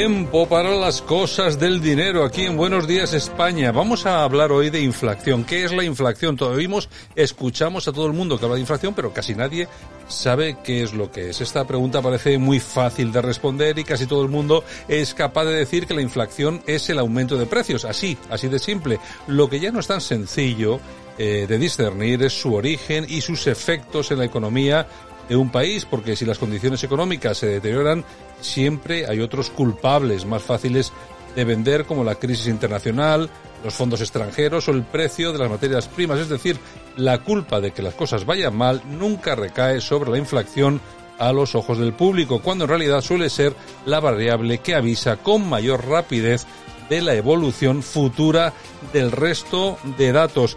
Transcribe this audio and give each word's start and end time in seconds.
tiempo 0.00 0.48
para 0.48 0.74
las 0.76 1.02
cosas 1.02 1.60
del 1.60 1.82
dinero 1.82 2.24
aquí 2.24 2.46
en 2.46 2.56
Buenos 2.56 2.88
Días 2.88 3.12
España. 3.12 3.70
Vamos 3.70 4.06
a 4.06 4.24
hablar 4.24 4.50
hoy 4.50 4.70
de 4.70 4.80
inflación. 4.80 5.44
¿Qué 5.44 5.62
es 5.62 5.74
la 5.74 5.84
inflación? 5.84 6.38
Todo 6.38 6.52
oímos, 6.52 6.88
escuchamos 7.14 7.86
a 7.86 7.92
todo 7.92 8.06
el 8.06 8.14
mundo 8.14 8.38
que 8.38 8.46
habla 8.46 8.54
de 8.54 8.62
inflación, 8.62 8.94
pero 8.94 9.12
casi 9.12 9.34
nadie 9.34 9.68
sabe 10.08 10.56
qué 10.64 10.82
es 10.82 10.94
lo 10.94 11.12
que 11.12 11.28
es. 11.28 11.42
Esta 11.42 11.66
pregunta 11.66 12.00
parece 12.00 12.38
muy 12.38 12.60
fácil 12.60 13.12
de 13.12 13.20
responder 13.20 13.78
y 13.78 13.84
casi 13.84 14.06
todo 14.06 14.22
el 14.22 14.30
mundo 14.30 14.64
es 14.88 15.12
capaz 15.12 15.44
de 15.44 15.52
decir 15.52 15.86
que 15.86 15.92
la 15.92 16.00
inflación 16.00 16.62
es 16.66 16.88
el 16.88 16.98
aumento 16.98 17.36
de 17.36 17.44
precios. 17.44 17.84
Así, 17.84 18.16
así 18.30 18.48
de 18.48 18.58
simple. 18.58 18.98
Lo 19.26 19.50
que 19.50 19.60
ya 19.60 19.70
no 19.70 19.80
es 19.80 19.86
tan 19.86 20.00
sencillo 20.00 20.80
eh, 21.18 21.44
de 21.46 21.58
discernir 21.58 22.22
es 22.22 22.32
su 22.32 22.54
origen 22.54 23.04
y 23.06 23.20
sus 23.20 23.46
efectos 23.46 24.10
en 24.10 24.20
la 24.20 24.24
economía 24.24 24.86
de 25.30 25.36
un 25.36 25.48
país, 25.48 25.84
porque 25.84 26.16
si 26.16 26.26
las 26.26 26.38
condiciones 26.38 26.82
económicas 26.82 27.38
se 27.38 27.46
deterioran, 27.46 28.04
siempre 28.40 29.06
hay 29.06 29.20
otros 29.20 29.48
culpables 29.48 30.26
más 30.26 30.42
fáciles 30.42 30.92
de 31.36 31.44
vender, 31.44 31.84
como 31.84 32.02
la 32.02 32.16
crisis 32.16 32.48
internacional, 32.48 33.30
los 33.62 33.72
fondos 33.72 34.00
extranjeros 34.00 34.66
o 34.66 34.72
el 34.72 34.82
precio 34.82 35.32
de 35.32 35.38
las 35.38 35.48
materias 35.48 35.86
primas. 35.86 36.18
Es 36.18 36.28
decir, 36.28 36.58
la 36.96 37.18
culpa 37.18 37.60
de 37.60 37.70
que 37.70 37.80
las 37.80 37.94
cosas 37.94 38.26
vayan 38.26 38.56
mal 38.56 38.82
nunca 38.84 39.36
recae 39.36 39.80
sobre 39.80 40.10
la 40.10 40.18
inflación 40.18 40.80
a 41.20 41.32
los 41.32 41.54
ojos 41.54 41.78
del 41.78 41.92
público, 41.92 42.42
cuando 42.42 42.64
en 42.64 42.70
realidad 42.70 43.00
suele 43.00 43.30
ser 43.30 43.54
la 43.86 44.00
variable 44.00 44.58
que 44.58 44.74
avisa 44.74 45.18
con 45.18 45.48
mayor 45.48 45.86
rapidez 45.86 46.44
de 46.88 47.02
la 47.02 47.14
evolución 47.14 47.84
futura 47.84 48.52
del 48.92 49.12
resto 49.12 49.78
de 49.96 50.10
datos. 50.10 50.56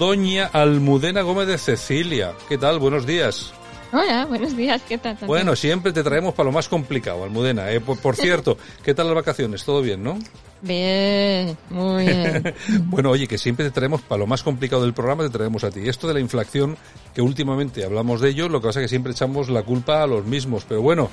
Doña 0.00 0.46
Almudena 0.46 1.22
Gómez 1.22 1.46
de 1.46 1.58
Cecilia, 1.58 2.32
¿qué 2.48 2.58
tal? 2.58 2.80
Buenos 2.80 3.06
días. 3.06 3.52
Hola, 3.92 4.24
buenos 4.26 4.56
días, 4.56 4.80
¿qué 4.88 4.98
tal? 4.98 5.16
Bueno, 5.26 5.56
siempre 5.56 5.92
te 5.92 6.04
traemos 6.04 6.32
para 6.34 6.48
lo 6.48 6.52
más 6.52 6.68
complicado, 6.68 7.24
Almudena. 7.24 7.70
¿eh? 7.72 7.80
Por, 7.80 7.98
por, 7.98 8.14
cierto, 8.14 8.56
¿qué 8.84 8.94
tal 8.94 9.06
las 9.06 9.16
vacaciones? 9.16 9.64
¿Todo 9.64 9.82
bien, 9.82 10.02
no? 10.04 10.16
Bien, 10.62 11.56
muy 11.70 12.06
bien. 12.06 12.54
bueno, 12.84 13.10
oye, 13.10 13.26
que 13.26 13.36
siempre 13.36 13.64
te 13.64 13.72
traemos 13.72 14.02
para 14.02 14.20
lo 14.20 14.28
más 14.28 14.44
complicado 14.44 14.82
del 14.82 14.94
programa, 14.94 15.24
te 15.24 15.30
traemos 15.30 15.64
a 15.64 15.70
ti. 15.70 15.88
Esto 15.88 16.06
de 16.06 16.14
la 16.14 16.20
inflación, 16.20 16.76
que 17.14 17.20
últimamente 17.20 17.84
hablamos 17.84 18.20
de 18.20 18.30
ello, 18.30 18.48
lo 18.48 18.60
que 18.60 18.68
pasa 18.68 18.80
es 18.80 18.84
que 18.84 18.88
siempre 18.90 19.12
echamos 19.12 19.48
la 19.48 19.64
culpa 19.64 20.04
a 20.04 20.06
los 20.06 20.24
mismos. 20.24 20.64
Pero 20.68 20.82
bueno, 20.82 21.10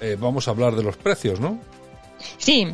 eh, 0.00 0.16
vamos 0.18 0.48
a 0.48 0.50
hablar 0.50 0.74
de 0.74 0.82
los 0.82 0.96
precios, 0.96 1.38
¿no? 1.38 1.60
Sí, 2.38 2.66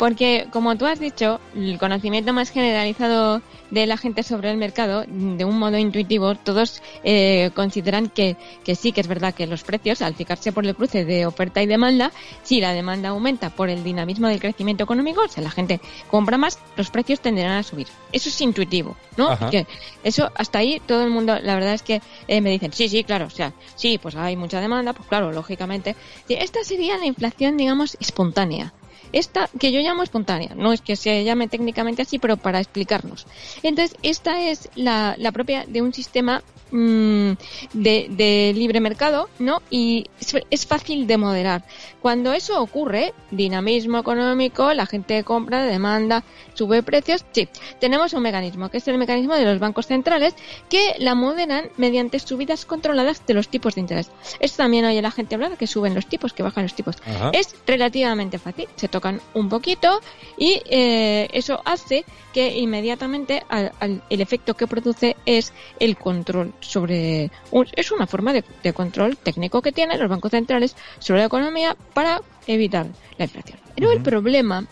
porque 0.00 0.46
como 0.50 0.78
tú 0.78 0.86
has 0.86 0.98
dicho, 0.98 1.40
el 1.54 1.78
conocimiento 1.78 2.32
más 2.32 2.48
generalizado 2.48 3.42
de 3.70 3.86
la 3.86 3.98
gente 3.98 4.22
sobre 4.22 4.50
el 4.50 4.56
mercado, 4.56 5.04
de 5.06 5.44
un 5.44 5.58
modo 5.58 5.76
intuitivo, 5.76 6.36
todos 6.36 6.82
eh, 7.04 7.50
consideran 7.54 8.08
que, 8.08 8.38
que 8.64 8.76
sí, 8.76 8.92
que 8.92 9.02
es 9.02 9.08
verdad 9.08 9.34
que 9.34 9.46
los 9.46 9.62
precios, 9.62 10.00
al 10.00 10.14
fijarse 10.14 10.52
por 10.52 10.64
el 10.64 10.74
cruce 10.74 11.04
de 11.04 11.26
oferta 11.26 11.62
y 11.62 11.66
demanda, 11.66 12.12
si 12.42 12.62
la 12.62 12.72
demanda 12.72 13.10
aumenta 13.10 13.50
por 13.50 13.68
el 13.68 13.84
dinamismo 13.84 14.28
del 14.28 14.40
crecimiento 14.40 14.84
económico, 14.84 15.28
si 15.28 15.42
la 15.42 15.50
gente 15.50 15.82
compra 16.10 16.38
más, 16.38 16.58
los 16.76 16.90
precios 16.90 17.20
tenderán 17.20 17.58
a 17.58 17.62
subir. 17.62 17.88
Eso 18.10 18.30
es 18.30 18.40
intuitivo, 18.40 18.96
¿no? 19.18 19.36
Que 19.50 19.66
eso, 20.02 20.30
hasta 20.34 20.60
ahí, 20.60 20.80
todo 20.86 21.04
el 21.04 21.10
mundo, 21.10 21.38
la 21.42 21.54
verdad 21.56 21.74
es 21.74 21.82
que 21.82 22.00
eh, 22.26 22.40
me 22.40 22.48
dicen, 22.48 22.72
sí, 22.72 22.88
sí, 22.88 23.04
claro, 23.04 23.26
o 23.26 23.30
sea, 23.30 23.52
sí, 23.74 23.98
pues 23.98 24.16
hay 24.16 24.34
mucha 24.34 24.62
demanda, 24.62 24.94
pues 24.94 25.06
claro, 25.10 25.30
lógicamente. 25.30 25.94
Esta 26.26 26.64
sería 26.64 26.96
la 26.96 27.04
inflación, 27.04 27.58
digamos, 27.58 27.98
espontánea. 28.00 28.72
Esta, 29.12 29.48
que 29.58 29.72
yo 29.72 29.80
llamo 29.80 30.02
espontánea, 30.02 30.54
no 30.54 30.72
es 30.72 30.80
que 30.80 30.96
se 30.96 31.24
llame 31.24 31.48
técnicamente 31.48 32.02
así, 32.02 32.18
pero 32.18 32.36
para 32.36 32.60
explicarnos. 32.60 33.26
Entonces, 33.62 33.96
esta 34.02 34.42
es 34.42 34.68
la, 34.74 35.14
la 35.18 35.32
propia 35.32 35.64
de 35.66 35.82
un 35.82 35.92
sistema 35.92 36.42
mmm, 36.70 37.32
de, 37.72 38.06
de, 38.10 38.52
libre 38.54 38.80
mercado, 38.80 39.28
¿no? 39.38 39.62
Y 39.70 40.06
es, 40.20 40.34
es, 40.50 40.66
fácil 40.66 41.06
de 41.06 41.18
moderar. 41.18 41.64
Cuando 42.00 42.32
eso 42.32 42.60
ocurre, 42.60 43.12
dinamismo 43.30 43.98
económico, 43.98 44.72
la 44.72 44.86
gente 44.86 45.22
compra, 45.24 45.64
demanda, 45.64 46.24
sube 46.54 46.82
precios, 46.82 47.24
sí, 47.32 47.48
tenemos 47.78 48.12
un 48.12 48.22
mecanismo, 48.22 48.70
que 48.70 48.78
es 48.78 48.88
el 48.88 48.98
mecanismo 48.98 49.34
de 49.34 49.44
los 49.44 49.58
bancos 49.58 49.86
centrales, 49.86 50.34
que 50.68 50.94
la 50.98 51.14
moderan 51.14 51.70
mediante 51.76 52.18
subidas 52.18 52.64
controladas 52.64 53.26
de 53.26 53.34
los 53.34 53.48
tipos 53.48 53.74
de 53.74 53.82
interés. 53.82 54.10
Esto 54.40 54.58
también 54.58 54.84
oye 54.84 55.02
la 55.02 55.10
gente 55.10 55.34
hablar, 55.34 55.56
que 55.56 55.66
suben 55.66 55.94
los 55.94 56.06
tipos, 56.06 56.32
que 56.32 56.42
bajan 56.42 56.64
los 56.64 56.74
tipos. 56.74 56.96
Ajá. 57.06 57.30
Es 57.32 57.54
relativamente 57.66 58.38
fácil, 58.38 58.68
se 58.76 58.88
tocan 58.90 59.20
un 59.34 59.48
poquito 59.48 60.00
y 60.36 60.62
eh, 60.66 61.28
eso 61.32 61.60
hace 61.64 62.04
que 62.32 62.58
inmediatamente 62.58 63.42
al, 63.48 63.72
al, 63.80 64.02
el 64.10 64.20
efecto 64.20 64.54
que 64.54 64.66
produce 64.66 65.16
es 65.26 65.52
el 65.78 65.96
control 65.96 66.52
sobre 66.60 67.30
un, 67.50 67.66
es 67.74 67.90
una 67.90 68.06
forma 68.06 68.32
de, 68.32 68.44
de, 68.62 68.72
control 68.72 69.16
técnico 69.16 69.62
que 69.62 69.72
tienen 69.72 69.98
los 69.98 70.08
bancos 70.08 70.30
centrales 70.30 70.76
sobre 70.98 71.20
la 71.20 71.26
economía 71.26 71.76
para 71.94 72.20
evitar 72.46 72.86
la 73.18 73.24
inflación. 73.24 73.58
Pero 73.74 73.88
uh 73.88 73.92
-huh. 73.92 73.96
el 73.96 74.02
problema 74.02 74.66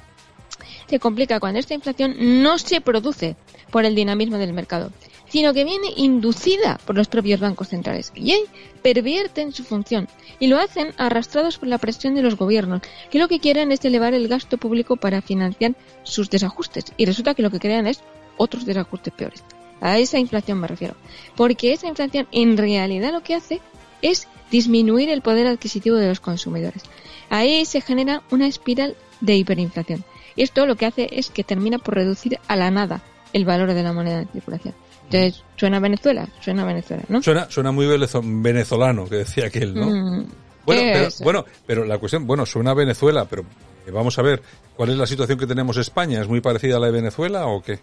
se 0.88 0.98
complica 0.98 1.40
cuando 1.40 1.58
esta 1.60 1.74
inflación 1.74 2.42
no 2.42 2.58
se 2.58 2.80
produce 2.80 3.36
por 3.70 3.84
el 3.84 3.94
dinamismo 3.94 4.38
del 4.38 4.52
mercado, 4.52 4.90
sino 5.28 5.52
que 5.52 5.64
viene 5.64 5.88
inducida 5.96 6.78
por 6.84 6.96
los 6.96 7.08
propios 7.08 7.40
bancos 7.40 7.68
centrales 7.68 8.12
y 8.14 8.32
ahí 8.32 8.44
pervierten 8.82 9.52
su 9.52 9.64
función 9.64 10.08
y 10.38 10.46
lo 10.46 10.58
hacen 10.58 10.94
arrastrados 10.96 11.58
por 11.58 11.68
la 11.68 11.78
presión 11.78 12.14
de 12.14 12.22
los 12.22 12.36
gobiernos, 12.36 12.82
que 13.10 13.18
lo 13.18 13.28
que 13.28 13.40
quieren 13.40 13.72
es 13.72 13.84
elevar 13.84 14.14
el 14.14 14.28
gasto 14.28 14.58
público 14.58 14.96
para 14.96 15.22
financiar 15.22 15.74
sus 16.02 16.30
desajustes 16.30 16.86
y 16.96 17.04
resulta 17.04 17.34
que 17.34 17.42
lo 17.42 17.50
que 17.50 17.60
crean 17.60 17.86
es 17.86 18.00
otros 18.36 18.64
desajustes 18.64 19.12
peores. 19.12 19.44
A 19.80 19.98
esa 19.98 20.18
inflación 20.18 20.58
me 20.58 20.66
refiero. 20.66 20.94
Porque 21.36 21.72
esa 21.72 21.86
inflación 21.86 22.26
en 22.32 22.56
realidad 22.56 23.12
lo 23.12 23.22
que 23.22 23.34
hace 23.34 23.60
es 24.02 24.28
disminuir 24.50 25.08
el 25.08 25.22
poder 25.22 25.46
adquisitivo 25.46 25.96
de 25.96 26.08
los 26.08 26.20
consumidores. 26.20 26.82
Ahí 27.30 27.64
se 27.64 27.80
genera 27.80 28.22
una 28.30 28.46
espiral 28.46 28.96
de 29.20 29.36
hiperinflación. 29.36 30.04
Y 30.36 30.42
esto 30.42 30.66
lo 30.66 30.76
que 30.76 30.86
hace 30.86 31.08
es 31.12 31.30
que 31.30 31.44
termina 31.44 31.78
por 31.78 31.94
reducir 31.94 32.38
a 32.48 32.56
la 32.56 32.70
nada 32.70 33.02
el 33.32 33.44
valor 33.44 33.74
de 33.74 33.82
la 33.82 33.92
moneda 33.92 34.20
en 34.20 34.28
circulación. 34.28 34.74
Entonces, 35.10 35.42
¿suena 35.56 35.78
a 35.78 35.80
Venezuela? 35.80 36.28
Suena 36.40 36.62
a 36.62 36.66
Venezuela, 36.66 37.02
¿no? 37.08 37.22
Suena, 37.22 37.50
suena 37.50 37.72
muy 37.72 37.86
venezolano, 37.86 39.08
que 39.08 39.16
decía 39.16 39.46
aquel, 39.46 39.74
¿no? 39.74 39.86
Mm, 39.86 40.26
bueno, 40.66 40.82
pero, 40.92 41.08
bueno, 41.22 41.44
pero 41.66 41.84
la 41.84 41.98
cuestión, 41.98 42.26
bueno, 42.26 42.44
suena 42.44 42.72
a 42.72 42.74
Venezuela, 42.74 43.24
pero 43.24 43.44
vamos 43.90 44.18
a 44.18 44.22
ver, 44.22 44.42
¿cuál 44.76 44.90
es 44.90 44.96
la 44.96 45.06
situación 45.06 45.38
que 45.38 45.46
tenemos 45.46 45.76
en 45.76 45.80
España? 45.80 46.20
¿Es 46.20 46.28
muy 46.28 46.42
parecida 46.42 46.76
a 46.76 46.80
la 46.80 46.86
de 46.86 46.92
Venezuela 46.92 47.46
o 47.46 47.62
qué? 47.62 47.78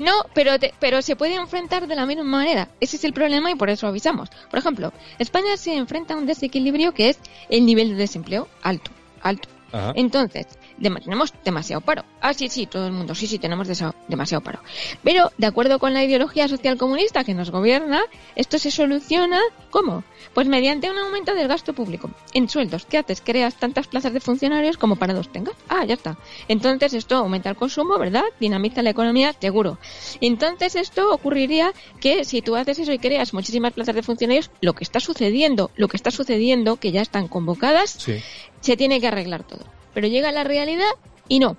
No, 0.00 0.24
pero, 0.34 0.58
te, 0.58 0.74
pero 0.80 1.00
se 1.02 1.14
puede 1.14 1.36
enfrentar 1.36 1.86
de 1.86 1.94
la 1.94 2.06
misma 2.06 2.24
manera. 2.24 2.68
Ese 2.80 2.96
es 2.96 3.04
el 3.04 3.12
problema 3.12 3.50
y 3.50 3.54
por 3.54 3.70
eso 3.70 3.86
avisamos. 3.86 4.28
Por 4.50 4.58
ejemplo, 4.58 4.92
España 5.20 5.56
se 5.56 5.76
enfrenta 5.76 6.14
a 6.14 6.16
un 6.16 6.26
desequilibrio 6.26 6.92
que 6.92 7.10
es 7.10 7.18
el 7.48 7.64
nivel 7.64 7.90
de 7.90 7.94
desempleo 7.94 8.48
alto, 8.62 8.90
alto. 9.22 9.48
Ajá. 9.72 9.92
Entonces, 9.96 10.46
de, 10.78 10.90
tenemos 10.90 11.32
demasiado 11.44 11.80
paro. 11.80 12.04
Ah, 12.20 12.34
sí, 12.34 12.48
sí, 12.48 12.66
todo 12.66 12.86
el 12.86 12.92
mundo, 12.92 13.14
sí, 13.14 13.26
sí, 13.26 13.38
tenemos 13.38 13.68
demasiado 14.08 14.42
paro. 14.42 14.60
Pero, 15.02 15.30
de 15.38 15.46
acuerdo 15.46 15.78
con 15.78 15.94
la 15.94 16.04
ideología 16.04 16.48
social 16.48 16.76
comunista 16.76 17.24
que 17.24 17.34
nos 17.34 17.50
gobierna, 17.50 18.02
esto 18.36 18.58
se 18.58 18.70
soluciona, 18.70 19.40
¿cómo? 19.70 20.04
Pues 20.34 20.46
mediante 20.48 20.90
un 20.90 20.98
aumento 20.98 21.34
del 21.34 21.48
gasto 21.48 21.72
público. 21.72 22.10
En 22.32 22.48
sueldos, 22.48 22.86
¿qué 22.86 22.98
haces? 22.98 23.20
Creas 23.20 23.56
tantas 23.56 23.86
plazas 23.86 24.12
de 24.12 24.20
funcionarios 24.20 24.76
como 24.76 24.96
parados 24.96 25.30
tengas. 25.30 25.54
Ah, 25.68 25.84
ya 25.84 25.94
está. 25.94 26.18
Entonces 26.48 26.94
esto 26.94 27.16
aumenta 27.16 27.50
el 27.50 27.56
consumo, 27.56 27.98
¿verdad? 27.98 28.24
Dinamiza 28.38 28.82
la 28.82 28.90
economía, 28.90 29.34
seguro. 29.38 29.78
Entonces 30.20 30.76
esto 30.76 31.12
ocurriría 31.12 31.72
que 32.00 32.24
si 32.24 32.42
tú 32.42 32.56
haces 32.56 32.78
eso 32.78 32.92
y 32.92 32.98
creas 32.98 33.34
muchísimas 33.34 33.72
plazas 33.72 33.94
de 33.94 34.02
funcionarios, 34.02 34.50
lo 34.60 34.74
que 34.74 34.84
está 34.84 35.00
sucediendo, 35.00 35.70
lo 35.76 35.88
que 35.88 35.96
está 35.96 36.10
sucediendo, 36.10 36.76
que 36.76 36.92
ya 36.92 37.02
están 37.02 37.28
convocadas, 37.28 37.90
sí. 37.90 38.22
Se 38.60 38.76
tiene 38.76 39.00
que 39.00 39.08
arreglar 39.08 39.44
todo 39.44 39.64
pero 39.94 40.08
llega 40.08 40.32
la 40.32 40.44
realidad 40.44 40.90
y 41.28 41.38
no. 41.38 41.56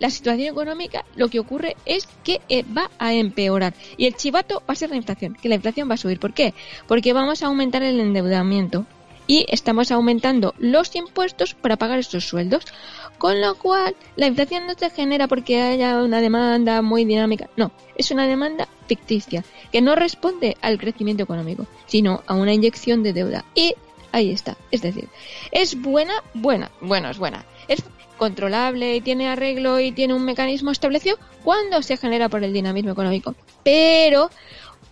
La 0.00 0.10
situación 0.10 0.48
económica 0.48 1.04
lo 1.14 1.28
que 1.28 1.38
ocurre 1.38 1.76
es 1.86 2.08
que 2.24 2.40
eh, 2.48 2.64
va 2.76 2.90
a 2.98 3.14
empeorar 3.14 3.74
y 3.96 4.06
el 4.06 4.16
chivato 4.16 4.62
va 4.68 4.72
a 4.72 4.74
ser 4.74 4.90
la 4.90 4.96
inflación, 4.96 5.36
que 5.40 5.48
la 5.48 5.54
inflación 5.54 5.88
va 5.88 5.94
a 5.94 5.98
subir. 5.98 6.18
¿Por 6.18 6.34
qué? 6.34 6.52
Porque 6.88 7.12
vamos 7.12 7.42
a 7.42 7.46
aumentar 7.46 7.82
el 7.82 8.00
endeudamiento 8.00 8.86
y 9.26 9.46
estamos 9.48 9.90
aumentando 9.92 10.52
los 10.58 10.94
impuestos 10.96 11.54
para 11.54 11.76
pagar 11.76 11.98
estos 11.98 12.24
sueldos. 12.24 12.64
Con 13.16 13.40
lo 13.40 13.54
cual, 13.54 13.94
la 14.16 14.26
inflación 14.26 14.66
no 14.66 14.74
se 14.74 14.90
genera 14.90 15.28
porque 15.28 15.62
haya 15.62 16.02
una 16.02 16.20
demanda 16.20 16.82
muy 16.82 17.04
dinámica. 17.04 17.48
No, 17.56 17.70
es 17.96 18.10
una 18.10 18.26
demanda 18.26 18.68
ficticia 18.88 19.44
que 19.70 19.80
no 19.80 19.94
responde 19.94 20.56
al 20.60 20.78
crecimiento 20.78 21.22
económico, 21.22 21.66
sino 21.86 22.22
a 22.26 22.34
una 22.34 22.52
inyección 22.52 23.02
de 23.04 23.12
deuda. 23.12 23.44
Y 23.54 23.74
ahí 24.14 24.30
está. 24.30 24.56
Es 24.70 24.80
decir, 24.80 25.08
es 25.50 25.80
buena, 25.80 26.14
buena, 26.34 26.70
bueno, 26.80 27.10
es 27.10 27.18
buena. 27.18 27.44
Es 27.68 27.82
controlable 28.16 28.94
y 28.94 29.00
tiene 29.00 29.28
arreglo 29.28 29.80
y 29.80 29.90
tiene 29.90 30.14
un 30.14 30.24
mecanismo 30.24 30.70
establecido 30.70 31.18
cuando 31.42 31.82
se 31.82 31.96
genera 31.96 32.28
por 32.28 32.44
el 32.44 32.52
dinamismo 32.52 32.92
económico. 32.92 33.34
Pero 33.64 34.30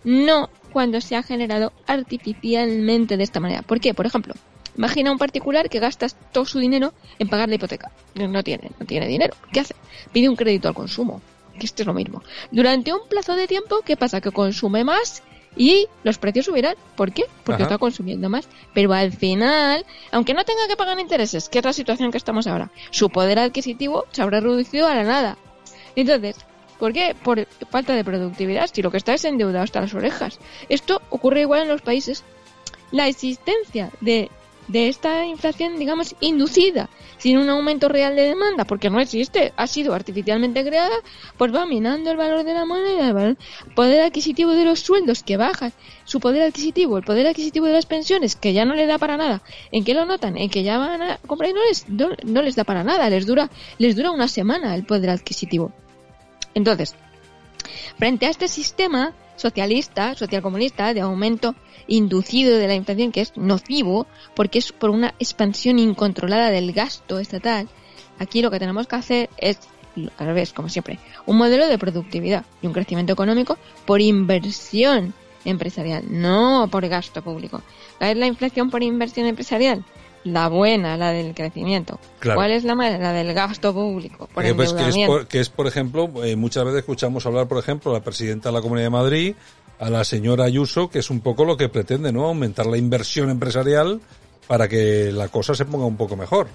no 0.03 0.49
cuando 0.73 0.99
se 0.99 1.15
ha 1.15 1.23
generado 1.23 1.71
artificialmente 1.87 3.15
de 3.15 3.23
esta 3.23 3.39
manera. 3.39 3.61
¿Por 3.61 3.79
qué? 3.79 3.93
Por 3.93 4.05
ejemplo, 4.05 4.33
imagina 4.77 5.11
un 5.11 5.17
particular 5.17 5.69
que 5.69 5.79
gasta 5.79 6.09
todo 6.09 6.45
su 6.45 6.59
dinero 6.59 6.93
en 7.17 7.29
pagar 7.29 7.47
la 7.47 7.55
hipoteca. 7.55 7.91
No 8.15 8.43
tiene, 8.43 8.71
no 8.77 8.85
tiene 8.85 9.07
dinero. 9.07 9.35
¿Qué 9.53 9.61
hace? 9.61 9.75
Pide 10.11 10.27
un 10.27 10.35
crédito 10.35 10.67
al 10.67 10.73
consumo. 10.73 11.21
Esto 11.61 11.83
es 11.83 11.87
lo 11.87 11.93
mismo. 11.93 12.23
Durante 12.51 12.91
un 12.91 13.07
plazo 13.07 13.35
de 13.35 13.47
tiempo, 13.47 13.81
¿qué 13.85 13.95
pasa? 13.95 14.19
Que 14.19 14.31
consume 14.31 14.83
más 14.83 15.23
y 15.55 15.87
los 16.03 16.17
precios 16.17 16.45
subirán. 16.45 16.75
¿Por 16.95 17.11
qué? 17.11 17.25
Porque 17.43 17.63
está 17.63 17.77
consumiendo 17.77 18.29
más. 18.29 18.47
Pero 18.73 18.93
al 18.93 19.11
final, 19.11 19.85
aunque 20.11 20.33
no 20.33 20.43
tenga 20.43 20.67
que 20.67 20.75
pagar 20.75 20.99
intereses, 20.99 21.49
que 21.49 21.59
es 21.59 21.65
la 21.65 21.73
situación 21.73 22.11
que 22.11 22.17
estamos 22.17 22.47
ahora, 22.47 22.71
su 22.91 23.09
poder 23.09 23.39
adquisitivo 23.39 24.05
se 24.11 24.21
habrá 24.21 24.39
reducido 24.39 24.87
a 24.87 24.95
la 24.95 25.03
nada. 25.03 25.37
Entonces, 25.95 26.35
¿Por 26.79 26.91
qué? 26.91 27.15
Por 27.15 27.47
falta 27.69 27.93
de 27.93 28.03
productividad, 28.03 28.69
si 28.69 28.81
lo 28.81 28.91
que 28.91 28.97
está 28.97 29.13
es 29.13 29.23
endeudado 29.23 29.63
hasta 29.63 29.79
las 29.79 29.93
orejas. 29.93 30.39
Esto 30.67 31.01
ocurre 31.11 31.39
igual 31.39 31.61
en 31.61 31.69
los 31.69 31.81
países. 31.81 32.25
La 32.91 33.07
existencia 33.07 33.89
de, 34.01 34.29
de 34.67 34.87
esta 34.87 35.25
inflación, 35.25 35.77
digamos, 35.77 36.15
inducida, 36.19 36.89
sin 37.17 37.37
un 37.37 37.49
aumento 37.49 37.89
real 37.89 38.15
de 38.15 38.23
demanda, 38.23 38.65
porque 38.65 38.89
no 38.89 38.99
existe, 38.99 39.53
ha 39.55 39.67
sido 39.67 39.93
artificialmente 39.93 40.63
creada, 40.63 40.95
pues 41.37 41.53
va 41.53 41.65
minando 41.65 42.11
el 42.11 42.17
valor 42.17 42.43
de 42.43 42.53
la 42.53 42.65
moneda, 42.65 43.09
el 43.09 43.37
poder 43.75 44.01
adquisitivo 44.01 44.51
de 44.51 44.65
los 44.65 44.79
sueldos 44.79 45.23
que 45.23 45.37
baja, 45.37 45.71
su 46.05 46.19
poder 46.19 46.43
adquisitivo, 46.43 46.97
el 46.97 47.03
poder 47.03 47.27
adquisitivo 47.27 47.65
de 47.65 47.73
las 47.73 47.85
pensiones, 47.85 48.35
que 48.35 48.53
ya 48.53 48.65
no 48.65 48.75
le 48.75 48.85
da 48.85 48.97
para 48.97 49.17
nada. 49.17 49.41
¿En 49.71 49.83
qué 49.83 49.93
lo 49.93 50.05
notan? 50.05 50.37
En 50.37 50.49
que 50.49 50.63
ya 50.63 50.77
van 50.77 51.01
a 51.01 51.17
comprar 51.27 51.49
y 51.49 51.53
no 51.53 51.61
les, 51.65 51.87
no 51.89 52.41
les 52.41 52.55
da 52.55 52.63
para 52.63 52.83
nada, 52.83 53.09
les 53.09 53.25
dura, 53.25 53.49
les 53.77 53.95
dura 53.95 54.11
una 54.11 54.27
semana 54.27 54.75
el 54.75 54.85
poder 54.85 55.09
adquisitivo. 55.09 55.71
Entonces, 56.53 56.95
frente 57.97 58.25
a 58.25 58.29
este 58.29 58.47
sistema 58.47 59.13
socialista, 59.43 60.15
socialcomunista, 60.15 60.93
de 60.93 61.01
aumento 61.01 61.53
inducido 61.87 62.57
de 62.57 62.67
la 62.67 62.75
inflación, 62.75 63.11
que 63.11 63.21
es 63.21 63.35
nocivo, 63.35 64.07
porque 64.35 64.59
es 64.59 64.71
por 64.71 64.89
una 64.89 65.13
expansión 65.19 65.79
incontrolada 65.79 66.49
del 66.49 66.71
gasto 66.71 67.19
estatal, 67.19 67.67
aquí 68.19 68.41
lo 68.41 68.49
que 68.49 68.59
tenemos 68.59 68.87
que 68.87 68.95
hacer 68.95 69.29
es, 69.37 69.59
al 70.17 70.27
revés, 70.27 70.53
como 70.53 70.69
siempre, 70.69 70.97
un 71.25 71.37
modelo 71.37 71.67
de 71.67 71.77
productividad 71.77 72.45
y 72.61 72.67
un 72.67 72.73
crecimiento 72.73 73.11
económico 73.11 73.57
por 73.85 73.99
inversión 73.99 75.13
empresarial, 75.43 76.05
no 76.07 76.69
por 76.71 76.87
gasto 76.87 77.21
público. 77.21 77.61
¿Cuál 77.97 78.21
la 78.21 78.27
inflación 78.27 78.69
por 78.69 78.81
inversión 78.81 79.27
empresarial? 79.27 79.83
La 80.23 80.47
buena, 80.47 80.97
la 80.97 81.11
del 81.11 81.33
crecimiento. 81.33 81.99
¿Cuál 82.21 82.51
es 82.51 82.63
la 82.63 82.75
mala? 82.75 82.97
La 82.97 83.13
del 83.13 83.33
gasto 83.33 83.73
público. 83.73 84.27
Por 84.33 84.55
pues 84.55 84.73
que, 84.73 84.87
es 84.87 85.07
por, 85.07 85.27
que 85.27 85.39
es, 85.39 85.49
por 85.49 85.67
ejemplo, 85.67 86.09
eh, 86.23 86.35
muchas 86.35 86.63
veces 86.65 86.79
escuchamos 86.79 87.25
hablar, 87.25 87.47
por 87.47 87.57
ejemplo, 87.57 87.91
a 87.91 87.95
la 87.95 88.03
presidenta 88.03 88.49
de 88.49 88.53
la 88.53 88.61
Comunidad 88.61 88.85
de 88.85 88.89
Madrid, 88.91 89.35
a 89.79 89.89
la 89.89 90.03
señora 90.03 90.45
Ayuso, 90.45 90.89
que 90.89 90.99
es 90.99 91.09
un 91.09 91.21
poco 91.21 91.45
lo 91.45 91.57
que 91.57 91.69
pretende, 91.69 92.11
¿no? 92.11 92.25
Aumentar 92.25 92.65
la 92.65 92.77
inversión 92.77 93.29
empresarial 93.29 93.99
para 94.47 94.67
que 94.67 95.11
la 95.11 95.27
cosa 95.27 95.55
se 95.55 95.65
ponga 95.65 95.85
un 95.85 95.97
poco 95.97 96.15
mejor. 96.15 96.47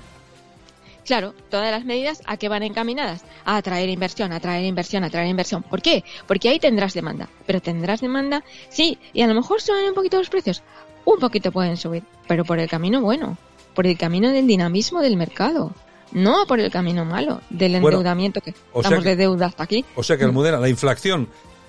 Claro, 1.05 1.35
todas 1.49 1.71
las 1.71 1.87
medidas 1.87 2.21
a 2.27 2.37
qué 2.37 2.51
van 2.51 2.63
encaminadas? 2.63 3.25
A 3.47 3.57
atraer 3.57 3.89
inversión, 3.89 4.31
a 4.33 4.37
atraer 4.37 4.65
inversión, 4.65 5.05
a 5.05 5.07
atraer 5.07 5.29
inversión. 5.29 5.63
¿Por 5.63 5.81
qué? 5.81 6.05
Porque 6.27 6.51
ahí 6.51 6.59
tendrás 6.59 6.93
demanda. 6.93 7.31
Pero 7.47 7.63
tendrás 7.63 8.03
demanda, 8.03 8.45
sí, 8.69 8.99
y 9.15 9.23
a 9.23 9.27
lo 9.27 9.35
mejor 9.35 9.63
suben 9.63 9.89
un 9.89 9.95
poquito 9.95 10.19
los 10.19 10.29
precios. 10.29 10.63
Un 11.07 11.19
poquito 11.19 11.51
pueden 11.51 11.79
subir, 11.79 12.03
pero 12.27 12.45
por 12.45 12.59
el 12.59 12.69
camino 12.69 13.01
bueno 13.01 13.39
por 13.79 13.87
el 13.87 13.97
camino 13.97 14.33
del 14.33 14.49
dinamismo 14.49 15.01
del 15.03 15.17
mercado, 15.17 15.73
no 16.11 16.47
por 16.49 16.59
el 16.59 16.69
camino 16.69 17.05
malo 17.05 17.43
del 17.49 17.77
endeudamiento 17.77 18.41
que 18.41 18.53
estamos 18.75 19.05
de 19.05 19.15
deuda 19.15 19.47
hasta 19.47 19.63
aquí. 19.63 19.85
O 19.95 20.03
sea 20.03 20.17
que, 20.17 20.25
Almudena, 20.25 20.59
la 20.59 20.69
inflación 20.69 21.29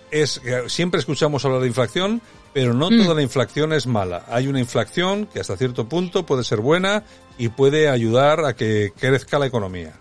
es, 0.10 0.42
siempre 0.66 1.00
escuchamos 1.00 1.46
hablar 1.46 1.62
de 1.62 1.68
inflación, 1.68 2.20
pero 2.52 2.74
no 2.74 2.90
toda 2.90 3.14
mm. 3.14 3.18
la 3.18 3.22
inflación 3.22 3.74
es 3.74 3.86
mala. 3.86 4.26
Hay 4.28 4.48
una 4.48 4.60
inflación 4.60 5.28
que 5.28 5.40
hasta 5.40 5.56
cierto 5.56 5.88
punto 5.88 6.26
puede 6.26 6.44
ser 6.44 6.62
buena 6.62 7.04
y 7.38 7.50
puede 7.50 7.90
ayudar 7.90 8.44
a 8.44 8.56
que 8.56 8.92
crezca 9.00 9.38
la 9.38 9.46
economía. 9.46 9.94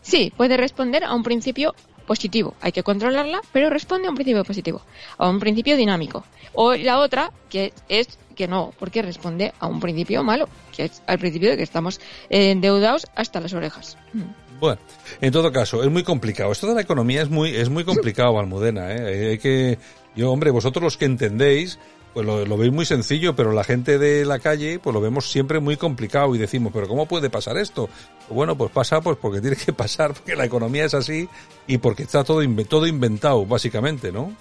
Sí, 0.00 0.32
puede 0.34 0.56
responder 0.56 1.04
a 1.04 1.12
un 1.12 1.24
principio 1.24 1.74
positivo. 2.08 2.54
Hay 2.60 2.72
que 2.72 2.82
controlarla, 2.82 3.40
pero 3.52 3.70
responde 3.70 4.08
a 4.08 4.10
un 4.10 4.16
principio 4.16 4.42
positivo, 4.42 4.82
a 5.18 5.28
un 5.28 5.38
principio 5.38 5.76
dinámico. 5.76 6.24
O 6.54 6.74
la 6.74 6.98
otra, 6.98 7.30
que 7.48 7.72
es 7.88 8.18
que 8.34 8.48
no, 8.48 8.72
porque 8.78 9.02
responde 9.02 9.52
a 9.60 9.66
un 9.66 9.78
principio 9.78 10.24
malo, 10.24 10.48
que 10.74 10.86
es 10.86 11.02
al 11.06 11.18
principio 11.18 11.50
de 11.50 11.56
que 11.56 11.62
estamos 11.62 12.00
endeudados 12.30 13.06
hasta 13.14 13.40
las 13.40 13.52
orejas. 13.52 13.96
Mm. 14.12 14.48
Bueno, 14.60 14.80
en 15.20 15.32
todo 15.32 15.52
caso, 15.52 15.84
es 15.84 15.90
muy 15.90 16.02
complicado. 16.02 16.50
Esto 16.50 16.66
de 16.66 16.74
la 16.74 16.80
economía 16.80 17.22
es 17.22 17.30
muy, 17.30 17.54
es 17.54 17.68
muy 17.68 17.84
complicado, 17.84 18.38
Almudena. 18.40 18.92
¿eh? 18.92 19.30
Hay 19.30 19.38
que, 19.38 19.78
yo, 20.16 20.32
hombre, 20.32 20.50
vosotros 20.50 20.82
los 20.82 20.96
que 20.96 21.04
entendéis, 21.04 21.78
pues 22.18 22.48
lo, 22.48 22.56
veis 22.56 22.72
muy 22.72 22.84
sencillo, 22.84 23.36
pero 23.36 23.52
la 23.52 23.62
gente 23.62 23.96
de 23.96 24.24
la 24.24 24.40
calle, 24.40 24.80
pues 24.80 24.92
lo 24.92 25.00
vemos 25.00 25.30
siempre 25.30 25.60
muy 25.60 25.76
complicado 25.76 26.34
y 26.34 26.38
decimos, 26.38 26.72
pero 26.74 26.88
¿cómo 26.88 27.06
puede 27.06 27.30
pasar 27.30 27.56
esto? 27.58 27.88
Bueno, 28.28 28.58
pues 28.58 28.72
pasa 28.72 29.00
pues 29.00 29.16
porque 29.18 29.40
tiene 29.40 29.54
que 29.54 29.72
pasar, 29.72 30.14
porque 30.14 30.34
la 30.34 30.44
economía 30.44 30.84
es 30.84 30.94
así 30.94 31.28
y 31.68 31.78
porque 31.78 32.02
está 32.02 32.24
todo, 32.24 32.40
todo 32.68 32.88
inventado, 32.88 33.46
básicamente, 33.46 34.10
¿no? 34.10 34.32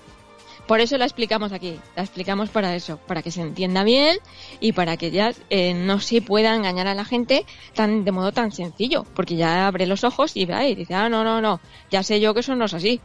Por 0.65 0.79
eso 0.79 0.97
la 0.97 1.05
explicamos 1.05 1.51
aquí, 1.51 1.79
la 1.95 2.01
explicamos 2.01 2.49
para 2.49 2.75
eso, 2.75 2.97
para 3.05 3.21
que 3.21 3.29
se 3.29 3.41
entienda 3.41 3.83
bien 3.83 4.17
y 4.59 4.71
para 4.71 4.97
que 4.97 5.11
ya 5.11 5.31
eh, 5.51 5.75
no 5.75 5.99
se 5.99 6.23
pueda 6.23 6.55
engañar 6.55 6.87
a 6.87 6.95
la 6.95 7.05
gente 7.05 7.45
tan 7.75 8.03
de 8.05 8.11
modo 8.11 8.31
tan 8.31 8.51
sencillo, 8.51 9.05
porque 9.13 9.35
ya 9.35 9.67
abre 9.67 9.85
los 9.85 10.03
ojos 10.03 10.31
y 10.33 10.47
ve 10.47 10.69
y 10.69 10.73
dice, 10.73 10.95
ah, 10.95 11.09
no, 11.09 11.23
no, 11.23 11.41
no, 11.41 11.61
ya 11.91 12.01
sé 12.01 12.19
yo 12.19 12.33
que 12.33 12.39
eso 12.39 12.55
no 12.55 12.65
es 12.65 12.73
así. 12.73 12.99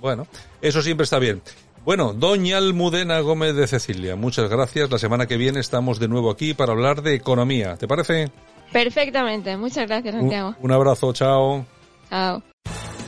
Bueno, 0.00 0.26
eso 0.62 0.80
siempre 0.80 1.04
está 1.04 1.18
bien. 1.18 1.42
Bueno, 1.88 2.12
doña 2.12 2.58
Almudena 2.58 3.18
Gómez 3.20 3.54
de 3.54 3.66
Cecilia, 3.66 4.14
muchas 4.14 4.50
gracias. 4.50 4.90
La 4.90 4.98
semana 4.98 5.24
que 5.24 5.38
viene 5.38 5.58
estamos 5.60 5.98
de 5.98 6.06
nuevo 6.06 6.30
aquí 6.30 6.52
para 6.52 6.72
hablar 6.72 7.00
de 7.00 7.14
economía. 7.14 7.78
¿Te 7.78 7.88
parece? 7.88 8.30
Perfectamente. 8.70 9.56
Muchas 9.56 9.88
gracias, 9.88 10.14
Santiago. 10.14 10.54
un 10.60 10.70
abrazo. 10.70 11.14
Chao. 11.14 11.64
Chao. 12.10 12.42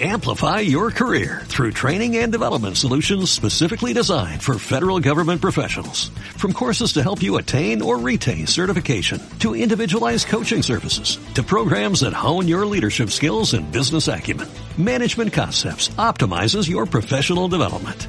Amplify 0.00 0.60
your 0.60 0.90
career 0.90 1.42
through 1.48 1.72
training 1.72 2.16
and 2.16 2.32
development 2.32 2.78
solutions 2.78 3.30
specifically 3.30 3.92
designed 3.92 4.42
for 4.42 4.58
federal 4.58 4.98
government 4.98 5.42
professionals. 5.42 6.10
From 6.38 6.54
courses 6.54 6.94
to 6.94 7.02
help 7.02 7.22
you 7.22 7.36
attain 7.36 7.82
or 7.82 7.98
retain 7.98 8.46
certification, 8.46 9.20
to 9.40 9.54
individualized 9.54 10.28
coaching 10.28 10.62
services, 10.62 11.18
to 11.34 11.42
programs 11.42 12.00
that 12.00 12.14
hone 12.14 12.48
your 12.48 12.64
leadership 12.64 13.10
skills 13.10 13.52
and 13.52 13.70
business 13.70 14.08
acumen, 14.08 14.48
Management 14.78 15.34
Concepts 15.34 15.90
optimizes 15.98 16.66
your 16.66 16.86
professional 16.86 17.46
development. 17.46 18.08